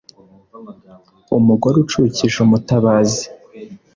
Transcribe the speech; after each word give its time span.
Umugore 1.37 1.75
ucukije 1.83 2.37
umutabazi, 2.45 3.25